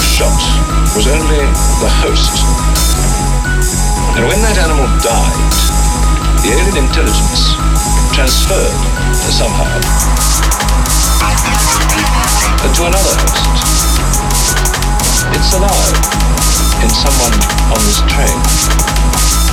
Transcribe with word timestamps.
shot 0.00 0.40
was 0.96 1.06
only 1.06 1.44
the 1.84 1.90
host. 2.00 2.40
And 4.16 4.24
when 4.24 4.40
that 4.40 4.56
animal 4.56 4.88
died, 5.04 5.52
the 6.40 6.56
alien 6.56 6.88
intelligence 6.88 7.52
transferred 8.16 8.72
somehow 9.28 9.68
to 12.72 12.82
another 12.88 13.14
host. 13.20 13.44
It's 15.36 15.52
alive 15.52 15.94
in 16.80 16.88
someone 16.88 17.36
on 17.68 17.80
this 17.84 18.00
train. 18.08 19.43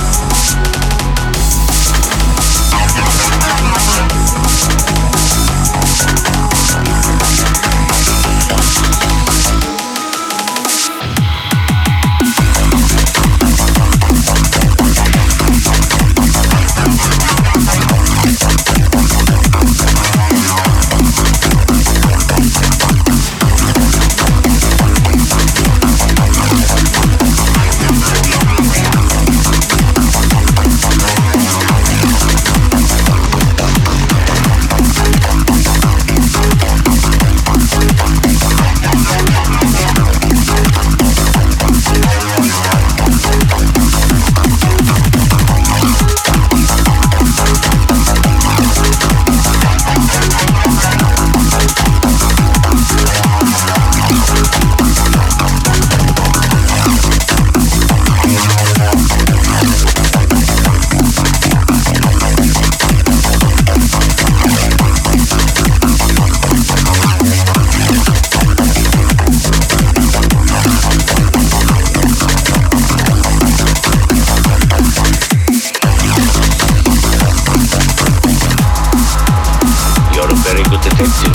Detective. 81.02 81.34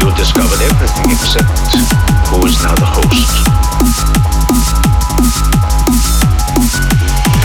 You 0.00 0.12
discovered 0.14 0.60
everything 0.60 1.10
except 1.10 1.48
who 2.28 2.44
is 2.46 2.60
now 2.62 2.74
the 2.76 2.84
host. 2.84 3.32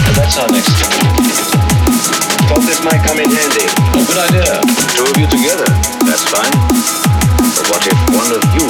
And 0.07 0.15
that's 0.15 0.37
our 0.37 0.49
next 0.51 0.75
step. 0.75 0.91
Thought 2.47 2.63
this 2.67 2.83
might 2.83 3.01
come 3.07 3.19
in 3.19 3.31
handy. 3.31 3.65
Oh, 3.95 4.03
good 4.03 4.19
idea. 4.29 4.59
Two 4.95 5.07
of 5.07 5.15
you 5.17 5.27
together, 5.27 5.67
that's 6.03 6.23
fine. 6.27 6.51
But 7.55 7.65
what 7.71 7.87
if 7.87 7.97
one 8.11 8.31
of 8.35 8.43
you 8.55 8.65